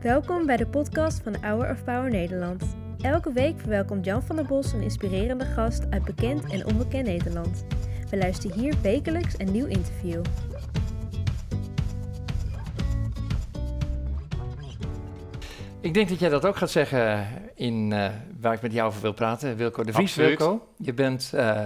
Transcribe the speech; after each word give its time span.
Welkom 0.00 0.46
bij 0.46 0.56
de 0.56 0.66
podcast 0.66 1.22
van 1.22 1.36
Hour 1.40 1.70
of 1.70 1.84
Power 1.84 2.10
Nederland. 2.10 2.76
Elke 3.00 3.32
week 3.32 3.60
verwelkomt 3.60 4.04
Jan 4.04 4.22
van 4.22 4.36
der 4.36 4.46
Bos 4.46 4.72
een 4.72 4.82
inspirerende 4.82 5.44
gast 5.44 5.90
uit 5.90 6.04
bekend 6.04 6.52
en 6.52 6.66
onbekend 6.66 7.06
Nederland. 7.06 7.64
We 8.10 8.16
luisteren 8.16 8.58
hier 8.58 8.74
wekelijks 8.82 9.34
een 9.38 9.52
nieuw 9.52 9.66
interview. 9.66 10.22
Ik 15.80 15.94
denk 15.94 16.08
dat 16.08 16.18
jij 16.18 16.28
dat 16.28 16.46
ook 16.46 16.56
gaat 16.56 16.70
zeggen 16.70 17.26
in 17.54 17.90
uh, 17.90 18.08
waar 18.40 18.54
ik 18.54 18.62
met 18.62 18.72
jou 18.72 18.88
over 18.88 19.02
wil 19.02 19.12
praten, 19.12 19.56
Wilco 19.56 19.84
de 19.84 19.92
Vries. 19.92 20.08
Absoluut. 20.08 20.38
Wilco, 20.38 20.68
je 20.76 20.94
bent 20.94 21.32
uh, 21.34 21.60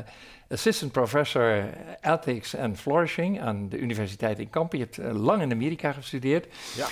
assistant 0.50 0.92
professor 0.92 1.68
ethics 2.00 2.56
and 2.56 2.78
flourishing 2.80 3.40
aan 3.40 3.68
de 3.68 3.78
Universiteit 3.78 4.38
in 4.38 4.50
Kampen. 4.50 4.78
Je 4.78 4.84
hebt 4.84 4.98
uh, 4.98 5.24
lang 5.24 5.42
in 5.42 5.52
Amerika 5.52 5.92
gestudeerd. 5.92 6.46
Ja. 6.76 6.86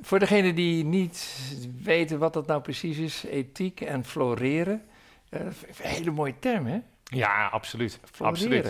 Voor 0.00 0.18
degenen 0.18 0.54
die 0.54 0.84
niet 0.84 1.38
weten 1.82 2.18
wat 2.18 2.32
dat 2.32 2.46
nou 2.46 2.60
precies 2.60 2.98
is, 2.98 3.24
ethiek 3.24 3.80
en 3.80 4.04
floreren. 4.04 4.82
een 5.30 5.52
hele 5.76 6.10
mooie 6.10 6.38
term, 6.38 6.66
hè? 6.66 6.78
Ja, 7.04 7.46
absoluut. 7.46 8.00
absoluut. 8.18 8.64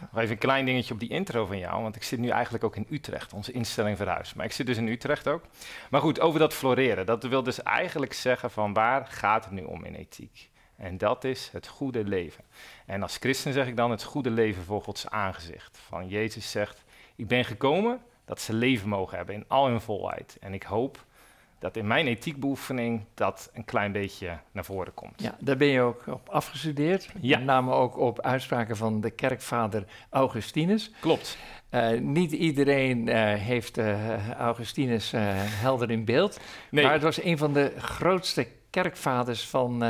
Nog 0.00 0.20
even 0.20 0.30
een 0.30 0.38
klein 0.38 0.64
dingetje 0.64 0.94
op 0.94 1.00
die 1.00 1.08
intro 1.08 1.46
van 1.46 1.58
jou, 1.58 1.82
want 1.82 1.96
ik 1.96 2.02
zit 2.02 2.18
nu 2.18 2.28
eigenlijk 2.28 2.64
ook 2.64 2.76
in 2.76 2.86
Utrecht, 2.90 3.32
onze 3.32 3.52
instelling 3.52 3.96
verhuis. 3.96 4.34
Maar 4.34 4.44
ik 4.44 4.52
zit 4.52 4.66
dus 4.66 4.76
in 4.76 4.88
Utrecht 4.88 5.28
ook. 5.28 5.44
Maar 5.90 6.00
goed, 6.00 6.20
over 6.20 6.38
dat 6.38 6.54
floreren. 6.54 7.06
Dat 7.06 7.24
wil 7.24 7.42
dus 7.42 7.62
eigenlijk 7.62 8.12
zeggen 8.12 8.50
van 8.50 8.72
waar 8.72 9.06
gaat 9.06 9.44
het 9.44 9.52
nu 9.52 9.62
om 9.62 9.84
in 9.84 9.94
ethiek? 9.94 10.49
En 10.80 10.98
dat 10.98 11.24
is 11.24 11.48
het 11.52 11.66
goede 11.66 12.04
leven. 12.04 12.44
En 12.86 13.02
als 13.02 13.16
christen 13.16 13.52
zeg 13.52 13.66
ik 13.66 13.76
dan 13.76 13.90
het 13.90 14.02
goede 14.02 14.30
leven 14.30 14.62
voor 14.62 14.82
Gods 14.82 15.08
aangezicht. 15.08 15.78
Van 15.78 16.08
Jezus 16.08 16.50
zegt, 16.50 16.84
ik 17.16 17.26
ben 17.28 17.44
gekomen 17.44 18.00
dat 18.24 18.40
ze 18.40 18.52
leven 18.52 18.88
mogen 18.88 19.16
hebben 19.16 19.34
in 19.34 19.44
al 19.48 19.66
hun 19.66 19.80
volheid. 19.80 20.36
En 20.40 20.54
ik 20.54 20.62
hoop 20.62 21.04
dat 21.58 21.76
in 21.76 21.86
mijn 21.86 22.06
ethiekbeoefening 22.06 23.04
dat 23.14 23.50
een 23.52 23.64
klein 23.64 23.92
beetje 23.92 24.38
naar 24.52 24.64
voren 24.64 24.94
komt. 24.94 25.22
Ja, 25.22 25.36
daar 25.40 25.56
ben 25.56 25.68
je 25.68 25.80
ook 25.80 26.06
op 26.06 26.28
afgestudeerd. 26.28 27.08
Ja. 27.20 27.36
Met 27.36 27.46
name 27.46 27.72
ook 27.72 27.98
op 27.98 28.20
uitspraken 28.20 28.76
van 28.76 29.00
de 29.00 29.10
kerkvader 29.10 29.84
Augustinus. 30.10 30.90
Klopt. 31.00 31.38
Uh, 31.70 31.98
niet 31.98 32.32
iedereen 32.32 33.06
uh, 33.06 33.14
heeft 33.34 33.78
uh, 33.78 34.30
Augustinus 34.30 35.12
helder 35.16 35.90
in 35.90 36.04
beeld. 36.04 36.40
Nee. 36.70 36.84
Maar 36.84 36.92
het 36.92 37.02
was 37.02 37.22
een 37.22 37.38
van 37.38 37.52
de 37.52 37.72
grootste 37.78 38.46
kerkvaders 38.70 39.48
van, 39.48 39.82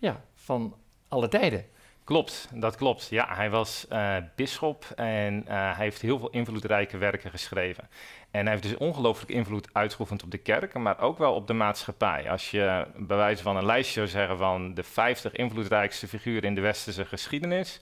ja, 0.00 0.24
van 0.34 0.74
alle 1.08 1.28
tijden. 1.28 1.64
Klopt, 2.04 2.48
dat 2.54 2.76
klopt. 2.76 3.08
Ja, 3.08 3.34
hij 3.34 3.50
was 3.50 3.86
uh, 3.92 4.16
bisschop 4.36 4.84
en 4.96 5.34
uh, 5.34 5.48
hij 5.48 5.74
heeft 5.84 6.00
heel 6.00 6.18
veel 6.18 6.30
invloedrijke 6.30 6.98
werken 6.98 7.30
geschreven. 7.30 7.88
En 8.30 8.40
hij 8.40 8.50
heeft 8.50 8.62
dus 8.62 8.76
ongelooflijk 8.76 9.30
invloed 9.30 9.68
uitgeoefend 9.72 10.22
op 10.22 10.30
de 10.30 10.38
kerken, 10.38 10.82
maar 10.82 11.00
ook 11.00 11.18
wel 11.18 11.34
op 11.34 11.46
de 11.46 11.52
maatschappij. 11.52 12.30
Als 12.30 12.50
je 12.50 12.86
bij 12.96 13.16
wijze 13.16 13.42
van 13.42 13.56
een 13.56 13.64
lijstje 13.64 13.94
zou 13.94 14.08
zeggen 14.08 14.38
van 14.38 14.74
de 14.74 14.82
50 14.82 15.32
invloedrijkste 15.32 16.08
figuren 16.08 16.42
in 16.42 16.54
de 16.54 16.60
westerse 16.60 17.04
geschiedenis, 17.04 17.80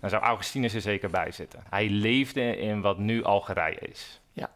dan 0.00 0.10
zou 0.10 0.22
Augustinus 0.22 0.74
er 0.74 0.80
zeker 0.80 1.10
bij 1.10 1.32
zitten. 1.32 1.62
Hij 1.70 1.88
leefde 1.88 2.56
in 2.56 2.80
wat 2.80 2.98
nu 2.98 3.24
Algerije 3.24 3.78
is. 3.78 4.20
Ja. 4.32 4.50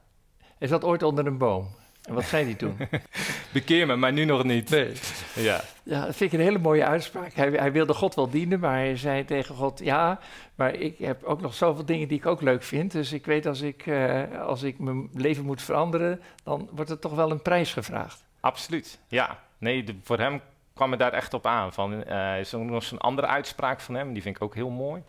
Is 0.58 0.70
dat 0.70 0.84
ooit 0.84 1.02
onder 1.02 1.26
een 1.26 1.38
boom? 1.38 1.68
En 2.05 2.14
wat 2.14 2.24
zei 2.24 2.44
hij 2.44 2.55
toen? 2.55 2.77
Bekeer 3.52 3.86
me, 3.86 3.97
maar 3.97 4.12
nu 4.12 4.24
nog 4.24 4.44
niet. 4.44 4.70
Nee. 4.70 4.92
Ja. 5.34 5.60
ja, 5.83 6.05
dat 6.05 6.16
vind 6.16 6.33
ik 6.33 6.38
een 6.38 6.44
hele 6.44 6.58
mooie 6.58 6.84
uitspraak. 6.84 7.33
Hij, 7.33 7.50
hij, 7.50 7.72
wilde 7.72 7.94
God 7.94 8.14
wel 8.14 8.30
dienen, 8.30 8.60
maar 8.60 8.74
hij 8.74 8.97
zei 8.97 9.24
tegen 9.24 9.55
God: 9.55 9.80
Ja, 9.84 10.19
maar 10.55 10.75
ik 10.75 10.98
heb 10.98 11.25
ook 11.25 11.41
nog 11.41 11.55
zoveel 11.55 11.84
dingen 11.84 12.08
die 12.08 12.19
ik 12.19 12.27
ook 12.27 12.41
leuk 12.41 12.62
vind. 12.62 12.92
Dus 12.92 13.12
ik 13.12 13.27
weet 13.27 13.47
als 13.47 13.60
ik, 13.60 13.86
uh, 13.86 14.41
als 14.41 14.62
ik 14.62 14.78
mijn 14.78 15.08
leven 15.12 15.44
moet 15.44 15.62
veranderen, 15.62 16.20
dan 16.42 16.69
wordt 16.72 16.91
er 16.91 16.98
toch 16.98 17.14
wel 17.14 17.30
een 17.30 17.42
prijs 17.42 17.72
gevraagd. 17.72 18.25
Absoluut, 18.41 18.98
ja. 19.08 19.38
Nee, 19.58 19.84
de, 19.84 19.94
voor 20.02 20.19
hem 20.19 20.41
kwam 20.75 20.91
het 20.91 21.00
daar 21.00 21.12
echt 21.12 21.34
op 21.34 21.47
aan. 21.47 21.72
Van, 21.72 22.05
uh, 22.08 22.38
is 22.38 22.55
ook 22.55 22.62
nog 22.62 22.82
zo'n 22.82 22.98
andere 22.98 23.27
uitspraak 23.27 23.81
van 23.81 23.94
hem, 23.94 24.12
die 24.12 24.22
vind 24.22 24.36
ik 24.36 24.42
ook 24.42 24.54
heel 24.54 24.71
mooi. 24.71 25.03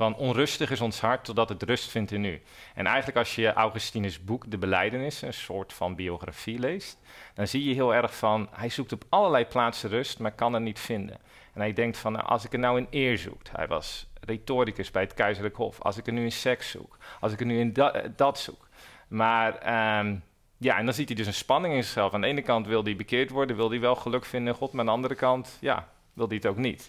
Van 0.00 0.16
onrustig 0.16 0.70
is 0.70 0.80
ons 0.80 1.00
hart 1.00 1.24
totdat 1.24 1.48
het 1.48 1.62
rust 1.62 1.90
vindt 1.90 2.12
in 2.12 2.24
u. 2.24 2.42
En 2.74 2.86
eigenlijk 2.86 3.16
als 3.16 3.34
je 3.34 3.52
Augustinus 3.52 4.24
boek 4.24 4.50
De 4.50 4.58
Beleidenis, 4.58 5.22
een 5.22 5.32
soort 5.32 5.72
van 5.72 5.94
biografie 5.94 6.58
leest, 6.58 6.98
dan 7.34 7.46
zie 7.46 7.64
je 7.64 7.74
heel 7.74 7.94
erg 7.94 8.16
van, 8.16 8.48
hij 8.50 8.68
zoekt 8.68 8.92
op 8.92 9.04
allerlei 9.08 9.44
plaatsen 9.44 9.90
rust, 9.90 10.18
maar 10.18 10.32
kan 10.32 10.54
er 10.54 10.60
niet 10.60 10.78
vinden. 10.78 11.18
En 11.54 11.60
hij 11.60 11.72
denkt 11.72 11.98
van, 11.98 12.12
nou, 12.12 12.26
als 12.26 12.44
ik 12.44 12.52
er 12.52 12.58
nou 12.58 12.78
in 12.78 12.86
eer 12.90 13.18
zoek, 13.18 13.40
hij 13.52 13.66
was 13.66 14.06
retoricus 14.20 14.90
bij 14.90 15.02
het 15.02 15.14
keizerlijk 15.14 15.56
hof, 15.56 15.80
als 15.80 15.96
ik 15.96 16.06
er 16.06 16.12
nu 16.12 16.24
in 16.24 16.32
seks 16.32 16.70
zoek, 16.70 16.96
als 17.20 17.32
ik 17.32 17.40
er 17.40 17.46
nu 17.46 17.58
in 17.58 17.72
da 17.72 18.02
dat 18.16 18.38
zoek. 18.38 18.68
Maar 19.08 19.52
um, 19.98 20.22
ja, 20.56 20.78
en 20.78 20.84
dan 20.84 20.94
ziet 20.94 21.08
hij 21.08 21.16
dus 21.16 21.26
een 21.26 21.34
spanning 21.34 21.74
in 21.74 21.82
zichzelf. 21.82 22.14
Aan 22.14 22.20
de 22.20 22.26
ene 22.26 22.42
kant 22.42 22.66
wil 22.66 22.84
hij 22.84 22.96
bekeerd 22.96 23.30
worden, 23.30 23.56
wil 23.56 23.70
hij 23.70 23.80
wel 23.80 23.96
geluk 23.96 24.24
vinden 24.24 24.52
in 24.52 24.58
God, 24.58 24.72
maar 24.72 24.80
aan 24.80 24.86
de 24.86 24.92
andere 24.92 25.14
kant, 25.14 25.58
ja, 25.60 25.88
wil 26.12 26.26
hij 26.26 26.36
het 26.36 26.46
ook 26.46 26.56
niet. 26.56 26.88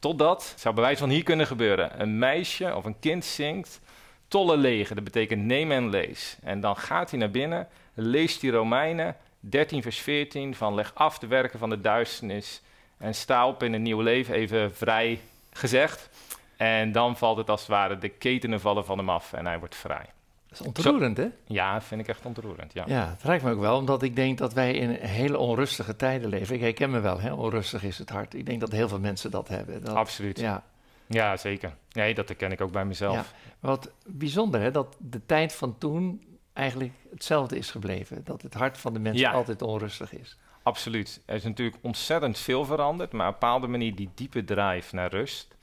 Totdat, 0.00 0.54
zou 0.56 0.74
bij 0.74 0.84
wijze 0.84 1.00
van 1.00 1.08
hier 1.08 1.22
kunnen 1.22 1.46
gebeuren, 1.46 2.00
een 2.00 2.18
meisje 2.18 2.76
of 2.76 2.84
een 2.84 2.98
kind 2.98 3.24
zingt, 3.24 3.80
tolle 4.28 4.56
lege, 4.56 4.94
dat 4.94 5.04
betekent 5.04 5.44
neem 5.44 5.72
en 5.72 5.88
lees. 5.88 6.36
En 6.42 6.60
dan 6.60 6.76
gaat 6.76 7.10
hij 7.10 7.18
naar 7.18 7.30
binnen, 7.30 7.68
leest 7.94 8.40
die 8.40 8.50
Romeinen, 8.50 9.16
13 9.40 9.82
vers 9.82 9.98
14, 9.98 10.54
van 10.54 10.74
leg 10.74 10.94
af 10.94 11.18
de 11.18 11.26
werken 11.26 11.58
van 11.58 11.70
de 11.70 11.80
duisternis 11.80 12.62
en 12.98 13.14
sta 13.14 13.46
op 13.46 13.62
in 13.62 13.72
een 13.72 13.82
nieuw 13.82 14.00
leven, 14.00 14.34
even 14.34 14.74
vrij 14.74 15.20
gezegd. 15.52 16.08
En 16.56 16.92
dan 16.92 17.16
valt 17.16 17.36
het 17.36 17.50
als 17.50 17.60
het 17.60 17.70
ware, 17.70 17.98
de 17.98 18.08
ketenen 18.08 18.60
vallen 18.60 18.84
van 18.84 18.98
hem 18.98 19.10
af 19.10 19.32
en 19.32 19.46
hij 19.46 19.58
wordt 19.58 19.76
vrij. 19.76 20.06
Dat 20.50 20.60
is 20.60 20.66
ontroerend, 20.66 21.16
hè? 21.16 21.28
Ja, 21.46 21.82
vind 21.82 22.00
ik 22.00 22.08
echt 22.08 22.26
ontroerend, 22.26 22.72
ja. 22.72 22.84
Ja, 22.86 23.08
het 23.08 23.22
raakt 23.22 23.42
me 23.42 23.52
ook 23.52 23.60
wel, 23.60 23.76
omdat 23.76 24.02
ik 24.02 24.16
denk 24.16 24.38
dat 24.38 24.52
wij 24.52 24.72
in 24.74 24.90
hele 24.90 25.38
onrustige 25.38 25.96
tijden 25.96 26.28
leven. 26.28 26.54
Ik 26.54 26.60
herken 26.60 26.90
me 26.90 27.00
wel, 27.00 27.20
hè? 27.20 27.32
onrustig 27.32 27.82
is 27.82 27.98
het 27.98 28.10
hart. 28.10 28.34
Ik 28.34 28.46
denk 28.46 28.60
dat 28.60 28.72
heel 28.72 28.88
veel 28.88 29.00
mensen 29.00 29.30
dat 29.30 29.48
hebben. 29.48 29.84
Dat, 29.84 29.94
Absoluut. 29.94 30.38
Ja. 30.40 30.64
ja, 31.06 31.36
zeker. 31.36 31.74
Nee, 31.92 32.14
dat 32.14 32.28
herken 32.28 32.52
ik 32.52 32.60
ook 32.60 32.72
bij 32.72 32.84
mezelf. 32.84 33.14
Ja. 33.14 33.24
Wat 33.60 33.90
bijzonder, 34.06 34.60
hè? 34.60 34.70
Dat 34.70 34.96
de 34.98 35.26
tijd 35.26 35.52
van 35.52 35.78
toen 35.78 36.22
eigenlijk 36.52 36.92
hetzelfde 37.10 37.56
is 37.56 37.70
gebleven. 37.70 38.20
Dat 38.24 38.42
het 38.42 38.54
hart 38.54 38.78
van 38.78 38.92
de 38.92 38.98
mensen 38.98 39.22
Ja. 39.22 39.32
altijd 39.32 39.62
onrustig 39.62 40.12
is. 40.12 40.36
Absoluut. 40.62 41.20
Er 41.24 41.34
is 41.34 41.42
natuurlijk 41.42 41.76
ontzettend 41.80 42.38
veel 42.38 42.64
veranderd, 42.64 43.12
maar 43.12 43.26
op 43.28 43.32
een 43.34 43.40
bepaalde 43.40 43.66
manier 43.66 43.94
die 43.94 44.10
diepe 44.14 44.44
drive 44.44 44.94
naar 44.94 45.10
rust. 45.10 45.56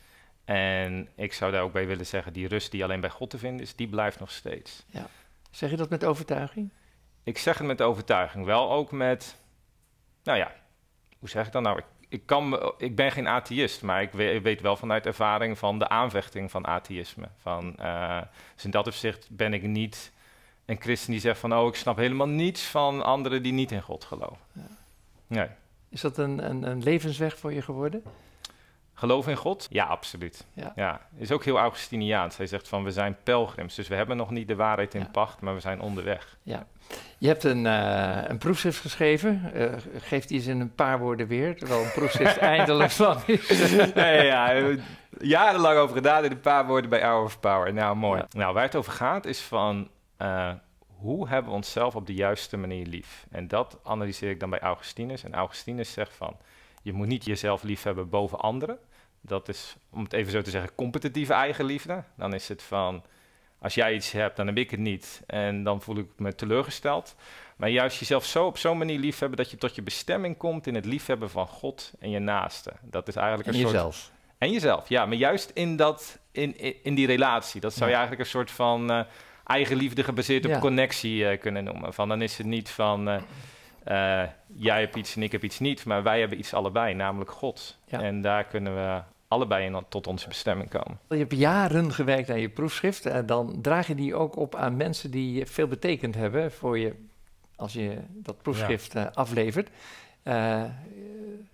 En 0.48 1.10
ik 1.16 1.34
zou 1.34 1.52
daar 1.52 1.62
ook 1.62 1.72
bij 1.74 1.88
willen 1.88 2.06
zeggen, 2.06 2.34
die 2.34 2.48
rust 2.48 2.72
die 2.72 2.84
alleen 2.84 3.00
bij 3.02 3.10
God 3.10 3.30
te 3.30 3.38
vinden 3.38 3.62
is, 3.62 3.76
die 3.76 3.88
blijft 3.88 4.20
nog 4.20 4.32
steeds. 4.32 4.86
Zeg 5.52 5.70
je 5.70 5.76
dat 5.78 5.90
met 5.90 6.06
overtuiging? 6.06 6.70
Ik 7.24 7.38
zeg 7.38 7.58
het 7.58 7.68
met 7.68 7.82
overtuiging, 7.82 8.46
wel 8.46 8.72
ook 8.72 8.92
met, 8.92 9.38
nou 10.24 10.38
ja, 10.38 10.52
hoe 11.20 11.30
zeg 11.30 11.46
ik 11.46 11.52
dat 11.52 11.62
nou? 11.62 11.78
Ik, 11.78 11.86
ik, 12.10 12.26
kan, 12.26 12.74
ik 12.78 12.96
ben 12.96 13.12
geen 13.12 13.28
atheïst, 13.28 13.82
maar 13.82 14.02
ik 14.02 14.12
we- 14.12 14.42
weet 14.42 14.62
wel 14.62 14.76
vanuit 14.76 15.06
ervaring 15.06 15.58
van 15.58 15.80
de 15.80 15.88
aanvechting 15.90 16.52
van 16.52 16.66
atheïsme. 16.68 17.28
Van, 17.38 17.76
eh, 17.78 18.22
dus 18.56 18.64
in 18.66 18.72
dat 18.72 18.88
opzicht 18.88 19.28
ben 19.32 19.54
ik 19.54 19.62
niet 19.64 20.12
een 20.66 20.82
christen 20.82 21.12
die 21.12 21.20
zegt 21.20 21.40
van, 21.40 21.54
oh, 21.56 21.68
ik 21.68 21.76
snap 21.76 21.98
helemaal 21.98 22.28
niets 22.28 22.64
van 22.64 23.04
anderen 23.04 23.44
die 23.44 23.54
niet 23.54 23.72
in 23.72 23.82
God 23.82 24.04
geloven. 24.04 24.38
Nee. 25.28 25.48
Is 25.90 26.02
dat 26.02 26.18
een, 26.18 26.50
een, 26.50 26.64
een 26.64 26.84
levensweg 26.84 27.38
voor 27.38 27.54
je 27.54 27.62
geworden? 27.62 28.04
Geloof 29.00 29.28
in 29.28 29.36
God? 29.36 29.68
Ja, 29.70 29.86
absoluut. 29.86 30.46
Ja. 30.54 30.72
Ja. 30.76 31.02
Is 31.18 31.32
ook 31.32 31.44
heel 31.44 31.58
Augustiniaans. 31.58 32.38
Hij 32.38 32.46
zegt 32.48 32.68
van 32.68 32.84
we 32.84 32.92
zijn 32.92 33.18
pelgrims, 33.24 33.76
dus 33.76 33.88
we 33.88 33.96
hebben 33.96 34.18
nog 34.18 34.30
niet 34.30 34.48
de 34.48 34.56
waarheid 34.56 34.94
in 34.94 35.00
Ja. 35.02 35.08
pacht, 35.12 35.42
maar 35.42 35.54
we 35.54 35.60
zijn 35.60 35.82
onderweg. 35.82 36.38
Je 37.18 37.28
hebt 37.28 37.44
een, 37.44 37.66
eh, 37.66 38.22
een 38.28 38.38
proefschrift 38.38 38.80
geschreven. 38.80 39.52
Eh, 39.54 39.74
geef 39.98 40.26
die 40.26 40.38
eens 40.38 40.48
in 40.48 40.60
een 40.60 40.76
paar 40.76 41.00
woorden 41.00 41.28
weer, 41.28 41.58
terwijl 41.58 41.84
een 41.84 41.92
proefschrift 41.92 42.38
eindeloos 42.54 42.98
lang 42.98 43.22
is. 43.24 43.72
nee, 43.94 44.26
ja, 44.26 44.76
jarenlang 45.20 45.78
over 45.78 45.96
gedaan 45.96 46.24
in 46.26 46.32
een 46.32 46.40
paar 46.42 46.66
woorden 46.68 46.90
bij 46.90 47.02
Hour 47.02 47.24
of 47.24 47.40
Power. 47.40 47.74
Nou, 47.74 47.96
mooi. 47.96 48.20
Ja. 48.20 48.28
Nou, 48.32 48.54
waar 48.54 48.64
het 48.64 48.76
over 48.76 48.92
gaat 48.92 49.26
is 49.26 49.42
van 49.42 49.90
eh, 50.18 50.52
hoe 50.88 51.28
hebben 51.28 51.52
we 51.52 51.58
onszelf 51.58 51.96
op 51.96 52.06
de 52.08 52.14
juiste 52.14 52.58
manier 52.58 52.86
lief? 52.86 53.26
En 53.32 53.48
dat 53.48 53.80
analyseer 53.84 54.30
ik 54.30 54.40
dan 54.40 54.50
bij 54.50 54.60
Augustinus. 54.60 55.24
En 55.24 55.34
Augustinus 55.34 55.92
zegt 55.94 56.14
van 56.16 56.38
je 56.82 56.94
moet 56.94 57.08
niet 57.08 57.26
jezelf 57.26 57.64
lief 57.64 57.84
hebben 57.84 58.10
boven 58.10 58.40
anderen. 58.40 58.78
Dat 59.28 59.50
is, 59.50 59.76
om 59.90 60.04
het 60.04 60.14
even 60.14 60.32
zo 60.32 60.42
te 60.42 60.50
zeggen, 60.50 60.76
competitieve 60.76 61.34
eigenliefde. 61.34 62.04
Dan 62.16 62.34
is 62.34 62.48
het 62.48 62.64
van, 62.64 63.04
als 63.60 63.74
jij 63.74 63.94
iets 63.94 64.12
hebt, 64.12 64.36
dan 64.36 64.48
heb 64.48 64.58
ik 64.58 64.72
het 64.72 64.80
niet. 64.80 65.22
En 65.28 65.64
dan 65.64 65.82
voel 65.82 65.98
ik 65.98 66.08
me 66.18 66.36
teleurgesteld. 66.36 67.16
Maar 67.56 67.70
juist 67.70 68.00
jezelf 68.00 68.26
zo 68.26 68.46
op 68.46 68.58
zo'n 68.58 68.78
manier 68.78 69.00
liefhebben 69.00 69.38
dat 69.38 69.52
je 69.52 69.58
tot 69.58 69.76
je 69.76 69.82
bestemming 69.82 70.38
komt 70.38 70.68
in 70.68 70.76
het 70.76 70.86
liefhebben 70.86 71.30
van 71.30 71.48
God 71.48 71.94
en 72.00 72.10
je 72.10 72.20
naaste. 72.20 72.72
Dat 72.82 73.08
is 73.08 73.16
eigenlijk 73.16 73.48
En 73.48 73.54
een 73.54 73.60
soort... 73.60 73.74
jezelf. 73.74 74.12
En 74.38 74.52
jezelf, 74.52 74.90
ja. 74.90 75.06
Maar 75.06 75.18
juist 75.18 75.52
in, 75.54 75.76
dat, 75.76 76.20
in, 76.32 76.58
in, 76.58 76.76
in 76.84 76.96
die 76.96 77.08
relatie. 77.08 77.62
Dat 77.62 77.74
zou 77.74 77.86
je 77.86 77.92
Ja. 77.92 77.98
eigenlijk 77.98 78.22
een 78.28 78.32
soort 78.40 78.52
van 78.52 78.92
eh 78.92 79.02
eigenliefde 79.44 80.04
gebaseerd 80.04 80.46
op 80.46 80.52
Ja. 80.52 80.60
connectie 80.60 81.28
eh, 81.28 81.40
kunnen 81.40 81.64
noemen. 81.64 81.94
Van, 81.94 82.08
dan 82.10 82.22
is 82.22 82.38
het 82.38 82.48
niet 82.48 82.70
van... 82.70 83.08
eh, 83.84 84.24
jij 84.56 84.80
hebt 84.80 84.96
iets 84.96 85.16
en 85.16 85.24
ik 85.24 85.32
heb 85.32 85.44
iets 85.44 85.60
niet, 85.60 85.86
maar 85.86 86.04
wij 86.04 86.20
hebben 86.20 86.40
iets 86.40 86.54
allebei, 86.54 86.94
namelijk 86.94 87.32
God. 87.32 87.78
Ja. 87.86 88.02
En 88.02 88.22
daar 88.22 88.44
kunnen 88.44 88.76
we 88.76 89.02
allebei 89.28 89.66
in, 89.66 89.86
tot 89.90 90.08
onze 90.08 90.28
bestemming 90.28 90.70
komen. 90.70 91.00
Je 91.10 91.16
hebt 91.16 91.34
jaren 91.36 91.92
gewerkt 91.92 92.30
aan 92.30 92.40
je 92.40 92.50
proefschrift 92.50 93.06
en 93.06 93.26
dan 93.26 93.62
draag 93.62 93.88
je 93.88 93.96
die 93.96 94.16
ook 94.16 94.36
op 94.36 94.56
aan 94.56 94.78
mensen 94.78 95.12
die 95.12 95.46
veel 95.46 95.68
betekend 95.68 96.16
hebben 96.16 96.52
voor 96.52 96.78
je 96.78 96.96
als 97.58 97.74
je 97.74 97.98
dat 98.10 98.42
proefschrift 98.42 98.96
eh, 98.96 99.06
aflevert. 99.14 99.70
Eh, 100.24 100.64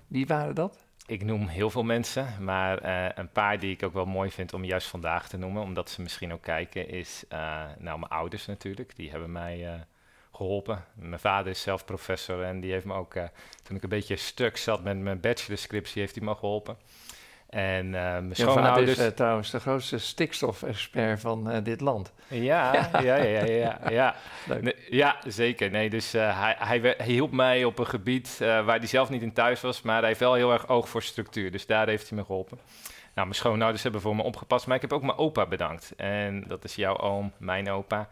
wie 0.07 0.27
waren 0.27 0.55
dat? 0.55 0.85
Ik 1.05 1.23
noem 1.23 1.47
heel 1.47 1.69
veel 1.69 1.83
mensen, 1.83 2.27
maar 2.39 2.77
eh, 2.77 3.09
een 3.15 3.29
paar 3.29 3.59
die 3.59 3.71
ik 3.71 3.83
ook 3.83 3.93
wel 3.93 4.05
mooi 4.05 4.31
vind 4.31 4.53
om 4.53 4.65
juist 4.65 4.87
vandaag 4.87 5.27
te 5.29 5.37
noemen, 5.37 5.61
omdat 5.61 5.89
ze 5.89 6.01
misschien 6.01 6.33
ook 6.33 6.41
kijken, 6.41 6.89
is 6.89 7.23
nou 7.77 7.99
mijn 7.99 8.07
ouders 8.07 8.45
natuurlijk. 8.45 8.95
Die 8.95 9.11
hebben 9.11 9.31
mij 9.31 9.85
geholpen. 10.31 10.85
Mijn 10.93 11.19
vader 11.19 11.51
is 11.51 11.61
zelf 11.61 11.85
professor 11.85 12.43
en 12.43 12.59
die 12.59 12.71
heeft 12.71 12.85
me 12.85 12.93
ook, 12.93 13.13
toen 13.63 13.75
ik 13.75 13.83
een 13.83 13.89
beetje 13.89 14.15
stuk 14.15 14.57
zat 14.57 14.83
met 14.83 14.97
mijn 14.97 15.19
bachelorscriptie, 15.19 16.01
heeft 16.01 16.15
hij 16.15 16.25
me 16.25 16.35
geholpen. 16.35 16.77
En 17.53 17.85
uh, 17.85 17.91
mijn 17.91 18.35
schoonouders... 18.35 18.97
is 18.97 19.05
uh, 19.05 19.07
trouwens 19.07 19.51
de 19.51 19.59
grootste 19.59 19.97
stikstofexpert 19.97 21.19
van 21.19 21.51
uh, 21.51 21.57
dit 21.63 21.81
land. 21.81 22.11
Ja, 22.27 22.89
ja, 22.93 22.99
ja, 23.01 23.15
ja, 23.15 23.45
ja. 23.45 23.79
Ja, 23.89 24.15
nee, 24.61 24.75
ja 24.89 25.17
zeker. 25.27 25.71
Nee, 25.71 25.89
dus 25.89 26.11
hij, 26.11 26.55
hij, 26.59 26.95
hij, 26.97 27.05
hielp 27.05 27.31
mij 27.31 27.63
op 27.63 27.79
een 27.79 27.87
gebied 27.87 28.37
waar 28.39 28.77
hij 28.77 28.87
zelf 28.87 29.09
niet 29.09 29.21
in 29.21 29.33
thuis 29.33 29.61
was, 29.61 29.81
maar 29.81 29.99
hij 29.99 30.07
heeft 30.07 30.19
wel 30.19 30.33
heel 30.33 30.51
erg 30.51 30.67
oog 30.67 30.89
voor 30.89 31.03
structuur. 31.03 31.51
Dus 31.51 31.65
daar 31.65 31.87
heeft 31.87 32.09
hij 32.09 32.17
me 32.17 32.25
geholpen. 32.25 32.57
Nou, 33.13 33.27
mijn 33.27 33.39
schoonouders 33.39 33.83
hebben 33.83 34.01
voor 34.01 34.15
me 34.15 34.23
opgepast, 34.23 34.67
maar 34.67 34.75
ik 34.75 34.81
heb 34.81 34.93
ook 34.93 35.01
mijn 35.01 35.17
opa 35.17 35.45
bedankt. 35.45 35.93
En 35.97 36.43
dat 36.47 36.63
is 36.63 36.75
jouw 36.75 36.97
oom, 36.97 37.31
mijn 37.37 37.69
opa. 37.69 38.07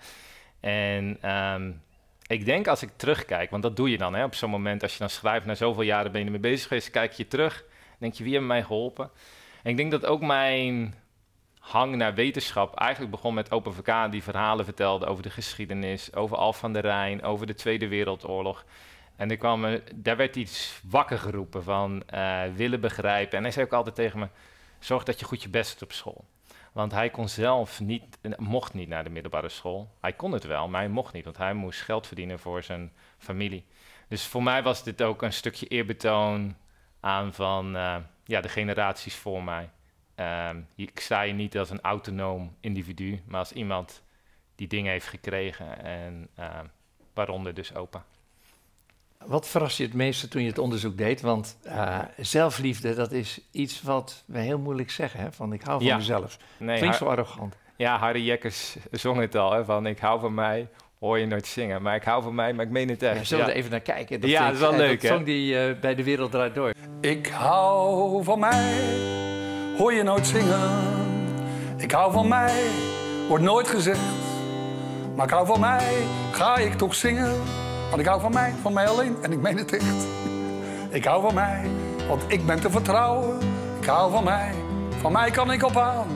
En 0.59 1.29
um, 1.31 1.81
ik 2.27 2.45
denk 2.45 2.67
als 2.67 2.81
ik 2.81 2.89
terugkijk, 2.95 3.49
want 3.49 3.63
dat 3.63 3.75
doe 3.75 3.89
je 3.89 3.97
dan 3.97 4.13
hè, 4.13 4.23
op 4.23 4.35
zo'n 4.35 4.49
moment, 4.49 4.83
als 4.83 4.93
je 4.93 4.99
dan 4.99 5.09
schrijft, 5.09 5.45
na 5.45 5.55
zoveel 5.55 5.83
jaren 5.83 6.11
ben 6.11 6.19
je 6.19 6.25
ermee 6.25 6.41
bezig 6.41 6.67
geweest, 6.67 6.89
kijk 6.89 7.11
je 7.11 7.27
terug 7.27 7.63
denk 8.01 8.13
je, 8.13 8.23
wie 8.23 8.33
heeft 8.33 8.45
mij 8.45 8.63
geholpen? 8.63 9.09
En 9.63 9.71
ik 9.71 9.77
denk 9.77 9.91
dat 9.91 10.05
ook 10.05 10.21
mijn 10.21 10.95
hang 11.59 11.95
naar 11.95 12.13
wetenschap 12.13 12.75
eigenlijk 12.75 13.11
begon 13.11 13.33
met 13.33 13.51
Open 13.51 13.73
VK, 13.73 14.11
die 14.11 14.23
verhalen 14.23 14.65
vertelde 14.65 15.05
over 15.05 15.23
de 15.23 15.29
geschiedenis, 15.29 16.15
over 16.15 16.37
Al 16.37 16.53
van 16.53 16.73
der 16.73 16.81
Rijn, 16.81 17.23
over 17.23 17.47
de 17.47 17.53
Tweede 17.53 17.87
Wereldoorlog. 17.87 18.65
En 19.15 19.29
er 19.29 19.37
kwam, 19.37 19.79
daar 19.95 20.17
werd 20.17 20.35
iets 20.35 20.81
wakker 20.83 21.19
geroepen 21.19 21.63
van 21.63 22.03
uh, 22.13 22.41
willen 22.55 22.81
begrijpen. 22.81 23.37
En 23.37 23.43
hij 23.43 23.51
zei 23.51 23.65
ook 23.65 23.73
altijd 23.73 23.95
tegen 23.95 24.19
me, 24.19 24.27
zorg 24.79 25.03
dat 25.03 25.19
je 25.19 25.25
goed 25.25 25.43
je 25.43 25.49
best 25.49 25.71
doet 25.71 25.89
op 25.89 25.91
school. 25.91 26.25
Want 26.71 26.91
hij 26.91 27.09
kon 27.09 27.29
zelf 27.29 27.79
niet, 27.79 28.17
mocht 28.37 28.73
niet 28.73 28.87
naar 28.87 29.03
de 29.03 29.09
middelbare 29.09 29.49
school. 29.49 29.89
Hij 30.01 30.13
kon 30.13 30.31
het 30.31 30.43
wel, 30.43 30.67
maar 30.67 30.81
hij 30.81 30.89
mocht 30.89 31.13
niet, 31.13 31.23
want 31.23 31.37
hij 31.37 31.53
moest 31.53 31.81
geld 31.81 32.07
verdienen 32.07 32.39
voor 32.39 32.63
zijn 32.63 32.91
familie. 33.17 33.65
Dus 34.07 34.25
voor 34.25 34.43
mij 34.43 34.63
was 34.63 34.83
dit 34.83 35.01
ook 35.01 35.21
een 35.21 35.33
stukje 35.33 35.67
eerbetoon 35.67 36.55
aan 37.01 37.33
van 37.33 37.75
uh, 37.75 37.95
ja, 38.25 38.41
de 38.41 38.49
generaties 38.49 39.15
voor 39.15 39.43
mij. 39.43 39.69
Um, 40.49 40.67
ik 40.75 40.99
sta 40.99 41.21
je 41.21 41.33
niet 41.33 41.57
als 41.57 41.69
een 41.69 41.81
autonoom 41.81 42.55
individu, 42.59 43.21
maar 43.25 43.39
als 43.39 43.51
iemand 43.51 44.03
die 44.55 44.67
dingen 44.67 44.91
heeft 44.91 45.07
gekregen 45.07 45.83
en 45.83 46.27
uh, 46.39 46.45
waaronder 47.13 47.53
dus 47.53 47.75
opa. 47.75 48.03
Wat 49.25 49.47
verrast 49.47 49.77
je 49.77 49.83
het 49.83 49.93
meeste 49.93 50.27
toen 50.27 50.41
je 50.41 50.47
het 50.47 50.57
onderzoek 50.57 50.97
deed? 50.97 51.21
Want 51.21 51.57
uh, 51.65 51.99
zelfliefde, 52.17 52.93
dat 52.95 53.11
is 53.11 53.41
iets 53.51 53.81
wat 53.81 54.23
we 54.25 54.39
heel 54.39 54.59
moeilijk 54.59 54.91
zeggen. 54.91 55.19
Hè? 55.19 55.31
Van 55.31 55.53
ik 55.53 55.61
hou 55.61 55.77
van 55.77 55.87
Ja. 55.87 55.97
mezelf. 55.97 56.37
Nee, 56.57 56.77
Klinkt 56.77 56.97
zo 56.97 57.05
arrogant. 57.05 57.55
ja, 57.75 57.97
Harry 57.97 58.25
Jekkers 58.25 58.75
zong 58.91 59.19
het 59.19 59.35
al, 59.35 59.51
hè, 59.51 59.65
van 59.65 59.85
ik 59.85 59.99
hou 59.99 60.19
van 60.19 60.33
mij, 60.33 60.67
hoor 61.01 61.19
je 61.19 61.25
nooit 61.25 61.47
zingen. 61.47 61.81
Maar 61.81 61.95
ik 61.95 62.03
hou 62.03 62.23
van 62.23 62.35
mij, 62.35 62.53
maar 62.53 62.65
ik 62.65 62.71
meen 62.71 62.89
het 62.89 63.03
echt. 63.03 63.17
Ja, 63.17 63.23
zullen 63.23 63.43
we 63.45 63.49
Ja. 63.49 63.55
er 63.55 63.59
even 63.59 63.71
naar 63.71 63.79
kijken? 63.79 64.19
Ja, 64.27 64.37
vind 64.37 64.43
dat 64.43 64.53
is 64.53 64.59
wel 64.59 64.87
leuk, 64.87 65.01
Dat 65.01 65.09
hè? 65.09 65.15
zong 65.15 65.25
die 65.25 65.57
eh, 65.59 65.79
bij 65.79 65.95
De 65.95 66.03
Wereld 66.03 66.31
Draait 66.31 66.55
Door. 66.55 66.73
Ik 67.01 67.27
hou 67.27 68.23
van 68.23 68.39
mij, 68.39 68.73
hoor 69.77 69.93
je 69.93 70.03
nooit 70.03 70.27
zingen. 70.27 70.69
Ik 71.77 71.91
hou 71.91 72.11
van 72.11 72.27
mij, 72.27 72.63
wordt 73.27 73.43
nooit 73.43 73.67
gezegd. 73.67 73.99
Maar 75.15 75.25
ik 75.25 75.31
hou 75.31 75.45
van 75.45 75.59
mij, 75.59 75.93
ga 76.31 76.57
ik 76.57 76.73
toch 76.73 76.95
zingen. 76.95 77.31
Want 77.89 78.01
ik 78.01 78.05
hou 78.07 78.21
van 78.21 78.33
mij, 78.33 78.53
van 78.61 78.73
mij 78.73 78.87
alleen 78.87 79.15
en 79.21 79.31
ik 79.31 79.39
meen 79.41 79.57
het 79.57 79.73
echt. 79.73 80.05
Ik 80.89 81.05
hou 81.05 81.21
van 81.21 81.33
mij, 81.33 81.65
want 82.07 82.23
ik 82.27 82.45
ben 82.45 82.59
te 82.61 82.69
vertrouwen. 82.69 83.37
Ik 83.79 83.85
hou 83.87 84.11
van 84.11 84.23
mij, 84.23 84.51
van 85.01 85.11
mij 85.11 85.31
kan 85.31 85.51
ik 85.51 85.63
op 85.63 85.77
aan. 85.77 86.07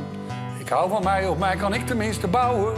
Ik 0.60 0.70
hou 0.70 0.90
van 0.90 1.04
mij, 1.04 1.28
op 1.28 1.38
mij 1.40 1.56
kan 1.56 1.74
ik 1.74 1.86
tenminste 1.86 2.28
bouwen. 2.28 2.74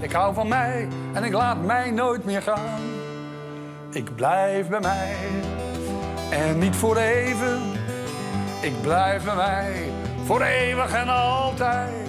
Ik 0.00 0.12
hou 0.12 0.34
van 0.34 0.48
mij 0.48 0.88
en 1.12 1.24
ik 1.24 1.32
laat 1.32 1.62
mij 1.64 1.90
nooit 1.90 2.24
meer 2.24 2.42
gaan. 2.42 2.80
Ik 3.90 4.14
blijf 4.14 4.68
bij 4.68 4.80
mij 4.80 5.16
en 6.30 6.58
niet 6.58 6.76
voor 6.76 6.96
even. 6.96 7.60
Ik 8.62 8.82
blijf 8.82 9.24
bij 9.24 9.34
mij 9.34 9.90
voor 10.24 10.42
eeuwig 10.42 10.92
en 10.92 11.08
altijd. 11.08 12.08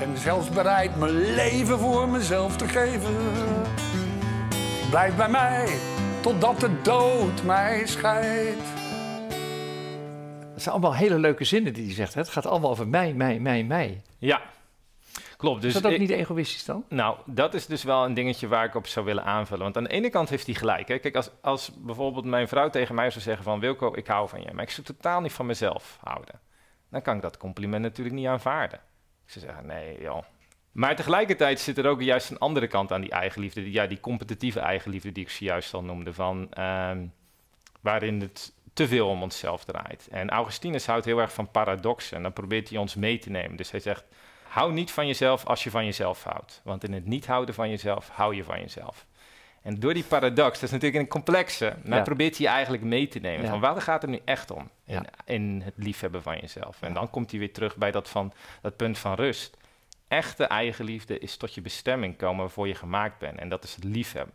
En 0.00 0.18
zelfs 0.18 0.48
bereid 0.48 0.96
mijn 0.96 1.34
leven 1.34 1.78
voor 1.78 2.08
mezelf 2.08 2.56
te 2.56 2.68
geven. 2.68 3.14
Blijf 4.90 5.16
bij 5.16 5.28
mij 5.28 5.68
totdat 6.20 6.60
de 6.60 6.80
dood 6.82 7.42
mij 7.42 7.86
scheidt. 7.86 8.62
Dat 10.52 10.62
zijn 10.62 10.74
allemaal 10.74 10.94
hele 10.94 11.18
leuke 11.18 11.44
zinnen 11.44 11.72
die 11.72 11.84
hij 11.84 11.94
zegt. 11.94 12.14
Hè? 12.14 12.20
Het 12.20 12.30
gaat 12.30 12.46
allemaal 12.46 12.70
over 12.70 12.88
mij, 12.88 13.12
mij, 13.12 13.38
mij, 13.38 13.64
mij. 13.64 14.02
Ja, 14.18 14.40
klopt. 15.44 15.62
Dus 15.62 15.74
is 15.74 15.82
dat 15.82 15.92
ook 15.92 15.98
niet 15.98 16.10
egoïstisch 16.10 16.64
dan? 16.64 16.84
Nou, 16.88 17.16
dat 17.26 17.54
is 17.54 17.66
dus 17.66 17.82
wel 17.82 18.04
een 18.04 18.14
dingetje 18.14 18.48
waar 18.48 18.64
ik 18.64 18.74
op 18.74 18.86
zou 18.86 19.06
willen 19.06 19.24
aanvullen. 19.24 19.62
Want 19.62 19.76
aan 19.76 19.84
de 19.84 19.90
ene 19.90 20.10
kant 20.10 20.28
heeft 20.28 20.46
hij 20.46 20.54
gelijk. 20.54 20.88
Hè. 20.88 20.98
Kijk, 20.98 21.16
als, 21.16 21.30
als 21.40 21.72
bijvoorbeeld 21.76 22.24
mijn 22.24 22.48
vrouw 22.48 22.70
tegen 22.70 22.94
mij 22.94 23.10
zou 23.10 23.24
zeggen 23.24 23.44
van... 23.44 23.60
Wilco, 23.60 23.94
ik 23.94 24.06
hou 24.06 24.28
van 24.28 24.40
je, 24.40 24.52
maar 24.52 24.62
ik 24.62 24.70
zou 24.70 24.86
totaal 24.86 25.20
niet 25.20 25.32
van 25.32 25.46
mezelf 25.46 25.98
houden. 26.00 26.40
Dan 26.90 27.02
kan 27.02 27.16
ik 27.16 27.22
dat 27.22 27.36
compliment 27.36 27.82
natuurlijk 27.82 28.16
niet 28.16 28.26
aanvaarden. 28.26 28.78
Ik 29.26 29.30
zou 29.32 29.44
zeggen, 29.44 29.66
nee 29.66 30.00
joh. 30.02 30.22
Maar 30.72 30.96
tegelijkertijd 30.96 31.60
zit 31.60 31.78
er 31.78 31.86
ook 31.86 32.02
juist 32.02 32.30
een 32.30 32.38
andere 32.38 32.66
kant 32.66 32.92
aan 32.92 33.00
die 33.00 33.10
eigenliefde. 33.10 33.62
Die, 33.62 33.72
ja, 33.72 33.86
die 33.86 34.00
competitieve 34.00 34.60
eigenliefde 34.60 35.12
die 35.12 35.24
ik 35.24 35.30
zojuist 35.30 35.74
al 35.74 35.82
noemde. 35.82 36.12
Van, 36.12 36.52
ehm, 36.52 37.06
waarin 37.80 38.20
het 38.20 38.52
te 38.72 38.88
veel 38.88 39.08
om 39.08 39.22
onszelf 39.22 39.64
draait. 39.64 40.08
En 40.10 40.30
Augustinus 40.30 40.86
houdt 40.86 41.04
heel 41.04 41.18
erg 41.18 41.32
van 41.32 41.50
paradoxen. 41.50 42.16
En 42.16 42.22
dan 42.22 42.32
probeert 42.32 42.68
hij 42.68 42.78
ons 42.78 42.94
mee 42.94 43.18
te 43.18 43.30
nemen. 43.30 43.56
Dus 43.56 43.70
hij 43.70 43.80
zegt... 43.80 44.04
Hou 44.54 44.72
niet 44.72 44.90
van 44.92 45.06
jezelf 45.06 45.44
als 45.44 45.64
je 45.64 45.70
van 45.70 45.84
jezelf 45.84 46.24
houdt. 46.24 46.60
Want 46.64 46.84
in 46.84 46.92
het 46.92 47.06
niet 47.06 47.26
houden 47.26 47.54
van 47.54 47.70
jezelf, 47.70 48.08
hou 48.08 48.34
je 48.34 48.44
van 48.44 48.60
jezelf. 48.60 49.06
En 49.62 49.80
door 49.80 49.94
die 49.94 50.04
paradox, 50.04 50.52
dat 50.54 50.62
is 50.62 50.70
natuurlijk 50.70 51.02
een 51.02 51.08
complexe, 51.08 51.76
maar 51.84 51.98
Ja. 51.98 52.04
probeert 52.04 52.38
hij 52.38 52.46
eigenlijk 52.46 52.82
mee 52.82 53.08
te 53.08 53.18
nemen. 53.18 53.44
Ja. 53.44 53.50
Van 53.50 53.60
waar 53.60 53.80
gaat 53.82 54.02
het 54.02 54.10
nu 54.10 54.20
echt 54.24 54.50
om 54.50 54.70
in, 54.84 54.94
Ja. 54.94 55.04
in 55.24 55.62
het 55.64 55.74
liefhebben 55.76 56.22
van 56.22 56.38
jezelf? 56.38 56.82
En 56.82 56.94
dan 56.94 57.10
komt 57.10 57.30
hij 57.30 57.40
weer 57.40 57.52
terug 57.52 57.76
bij 57.76 57.90
dat, 57.90 58.08
van, 58.08 58.32
dat 58.60 58.76
punt 58.76 58.98
van 58.98 59.14
rust. 59.14 59.56
Echte 60.08 60.44
eigenliefde 60.44 61.18
is 61.18 61.36
tot 61.36 61.54
je 61.54 61.60
bestemming 61.60 62.16
komen 62.16 62.40
waarvoor 62.40 62.68
je 62.68 62.74
gemaakt 62.74 63.18
bent. 63.18 63.38
En 63.38 63.48
dat 63.48 63.64
is 63.64 63.74
het 63.74 63.84
liefhebben. 63.84 64.34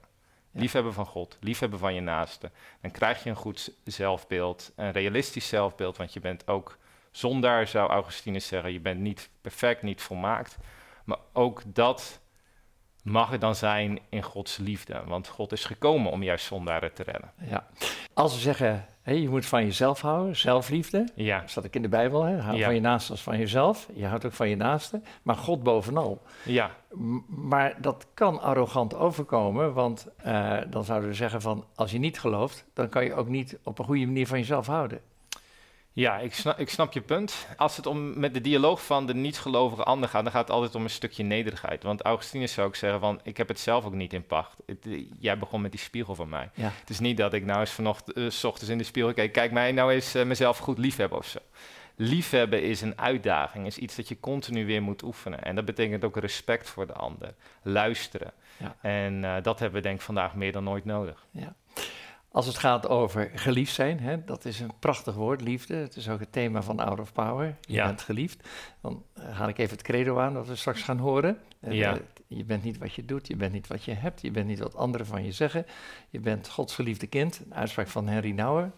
Liefhebben 0.51 0.93
van 0.93 1.05
God, 1.05 1.37
liefhebben 1.41 1.79
van 1.79 1.93
je 1.93 2.01
naaste. 2.01 2.51
Dan 2.81 2.91
krijg 2.91 3.23
je 3.23 3.29
een 3.29 3.35
goed 3.35 3.71
zelfbeeld, 3.83 4.71
een 4.75 4.91
realistisch 4.91 5.47
zelfbeeld, 5.47 5.97
want 5.97 6.13
je 6.13 6.19
bent 6.19 6.47
ook 6.47 6.77
zondaar, 7.19 7.67
zou 7.67 7.89
Augustinus 7.89 8.47
zeggen. 8.47 8.73
Je 8.73 8.79
bent 8.79 8.99
niet 8.99 9.29
perfect, 9.41 9.81
niet 9.81 10.01
volmaakt. 10.01 10.57
Maar 11.05 11.17
ook 11.33 11.61
dat 11.65 12.19
mag 13.03 13.31
er 13.31 13.39
dan 13.39 13.55
zijn 13.55 13.99
in 14.09 14.23
Gods 14.23 14.57
liefde. 14.57 15.01
Want 15.07 15.27
God 15.27 15.51
is 15.51 15.65
gekomen 15.65 16.11
om 16.11 16.23
juist 16.23 16.45
zondaren 16.45 16.93
te 16.93 17.03
redden. 17.03 17.31
Ja. 17.41 17.67
Als 18.13 18.33
we 18.33 18.39
zeggen, 18.39 18.85
hé, 19.01 19.13
je 19.13 19.29
moet 19.29 19.45
van 19.45 19.63
jezelf 19.65 20.01
houden, 20.01 20.35
zelfliefde. 20.35 21.07
Ja, 21.15 21.39
Dat 21.39 21.49
staat 21.49 21.65
ook 21.65 21.73
in 21.75 21.81
de 21.81 21.89
Bijbel. 21.89 22.23
Hè? 22.23 22.37
Hou 22.39 22.57
Ja. 22.57 22.65
van 22.65 22.73
je 22.75 22.81
naaste 22.81 23.11
als 23.11 23.21
van 23.21 23.37
jezelf. 23.37 23.87
Je 23.93 24.05
houdt 24.05 24.25
ook 24.25 24.33
van 24.33 24.49
je 24.49 24.55
naaste. 24.55 25.01
Maar 25.23 25.35
God 25.35 25.63
bovenal. 25.63 26.21
ja, 26.45 26.71
M- 26.91 27.17
Maar 27.27 27.81
dat 27.81 28.07
kan 28.13 28.41
arrogant 28.41 28.95
overkomen, 28.95 29.73
want 29.73 30.07
eh, 30.17 30.57
dan 30.69 30.83
zouden 30.83 31.09
we 31.09 31.15
zeggen 31.15 31.41
van 31.41 31.65
als 31.75 31.91
je 31.91 31.99
niet 31.99 32.19
gelooft, 32.19 32.65
dan 32.73 32.89
kan 32.89 33.03
je 33.05 33.13
ook 33.13 33.27
niet 33.27 33.59
op 33.63 33.79
een 33.79 33.85
goede 33.85 34.05
manier 34.05 34.27
van 34.27 34.37
jezelf 34.39 34.67
houden. 34.67 35.01
Ja 35.99 36.17
ik, 36.17 36.33
snap, 36.33 36.59
ik 36.59 36.69
snap 36.69 36.93
je 36.93 37.01
punt. 37.01 37.47
Als 37.57 37.77
het 37.77 37.85
om 37.85 38.19
met 38.19 38.33
de 38.33 38.41
dialoog 38.41 38.85
van 38.85 39.05
de 39.05 39.13
niet-gelovige 39.13 39.83
ander 39.83 40.09
gaat, 40.09 40.23
dan 40.23 40.31
gaat 40.31 40.47
het 40.47 40.55
altijd 40.55 40.75
om 40.75 40.83
een 40.83 40.89
stukje 40.89 41.23
nederigheid. 41.23 41.83
Want 41.83 42.01
Augustinus 42.01 42.53
zou 42.53 42.67
ook 42.67 42.75
zeggen 42.75 42.99
van, 42.99 43.19
ik 43.23 43.37
heb 43.37 43.47
het 43.47 43.59
zelf 43.59 43.85
ook 43.85 43.93
niet 43.93 44.13
in 44.13 44.25
pacht. 44.25 44.55
Het, 44.65 44.85
eh, 44.85 45.05
jij 45.19 45.37
begon 45.37 45.61
met 45.61 45.71
die 45.71 45.79
spiegel 45.79 46.15
van 46.15 46.29
mij. 46.29 46.49
Ja. 46.53 46.71
Het 46.79 46.89
is 46.89 46.99
niet 46.99 47.17
dat 47.17 47.33
ik 47.33 47.45
nou 47.45 47.59
eens 47.59 47.71
vanochtend, 47.71 48.17
eh, 48.17 48.29
s 48.29 48.43
ochtends 48.43 48.69
in 48.69 48.77
de 48.77 48.83
spiegel 48.83 49.13
kijk, 49.13 49.31
kijk 49.31 49.51
mij 49.51 49.71
nou 49.71 49.91
eens 49.91 50.15
eh, 50.15 50.25
mezelf 50.25 50.57
goed 50.57 50.77
liefhebben 50.77 51.17
of 51.17 51.25
zo. 51.25 51.39
Liefhebben 51.95 52.63
is 52.63 52.81
een 52.81 52.99
uitdaging, 52.99 53.65
is 53.65 53.77
iets 53.77 53.95
dat 53.95 54.07
je 54.07 54.19
continu 54.19 54.65
weer 54.65 54.81
moet 54.81 55.03
oefenen. 55.03 55.43
En 55.43 55.55
dat 55.55 55.65
betekent 55.65 56.03
ook 56.03 56.17
respect 56.17 56.69
voor 56.69 56.87
de 56.87 56.93
ander, 56.93 57.33
luisteren. 57.61 58.31
Ja. 58.57 58.75
En 58.81 59.41
dat 59.43 59.59
hebben 59.59 59.81
we 59.81 59.87
denk 59.87 59.99
ik 59.99 60.05
vandaag 60.05 60.35
meer 60.35 60.51
dan 60.51 60.63
nooit 60.63 60.85
nodig. 60.85 61.25
Als 62.31 62.45
het 62.45 62.57
gaat 62.57 62.87
over 62.87 63.31
geliefd 63.35 63.73
zijn, 63.73 63.99
hè, 63.99 64.23
dat 64.25 64.45
is 64.45 64.59
een 64.59 64.71
prachtig 64.79 65.15
woord, 65.15 65.41
liefde. 65.41 65.75
Het 65.75 65.95
is 65.95 66.09
ook 66.09 66.19
het 66.19 66.31
thema 66.31 66.61
van 66.61 66.79
Out 66.79 66.99
of 66.99 67.13
Power. 67.13 67.55
Je 67.61 67.73
Ja. 67.73 67.85
bent 67.85 68.01
geliefd. 68.01 68.47
Dan 68.81 69.03
eh, 69.13 69.37
haal 69.37 69.47
ik 69.47 69.57
even 69.57 69.73
het 69.77 69.85
credo 69.85 70.19
aan 70.19 70.33
dat 70.33 70.47
we 70.47 70.55
straks 70.55 70.81
gaan 70.81 70.97
horen. 70.97 71.39
Eh, 71.59 71.73
Ja. 71.73 71.93
eh, 71.93 71.99
je 72.27 72.43
bent 72.43 72.63
niet 72.63 72.77
wat 72.77 72.93
je 72.93 73.05
doet, 73.05 73.27
je 73.27 73.35
bent 73.35 73.51
niet 73.51 73.67
wat 73.67 73.83
je 73.83 73.93
hebt, 73.93 74.21
je 74.21 74.31
bent 74.31 74.47
niet 74.47 74.59
wat 74.59 74.75
anderen 74.75 75.05
van 75.07 75.23
je 75.25 75.31
zeggen. 75.31 75.65
Je 76.09 76.19
bent 76.19 76.49
Gods 76.49 76.75
geliefde 76.75 77.07
kind, 77.07 77.41
een 77.45 77.55
uitspraak 77.55 77.87
van 77.87 78.07
Henry 78.07 78.31
Nouwen. 78.31 78.73